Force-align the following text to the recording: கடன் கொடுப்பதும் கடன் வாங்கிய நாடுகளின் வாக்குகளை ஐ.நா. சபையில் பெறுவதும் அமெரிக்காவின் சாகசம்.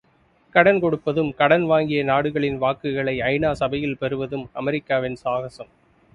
கடன் 0.55 0.79
கொடுப்பதும் 0.81 1.29
கடன் 1.35 1.65
வாங்கிய 1.65 2.03
நாடுகளின் 2.03 2.57
வாக்குகளை 2.57 3.21
ஐ.நா. 3.21 3.53
சபையில் 3.53 3.97
பெறுவதும் 3.97 4.49
அமெரிக்காவின் 4.53 5.21
சாகசம். 5.25 5.71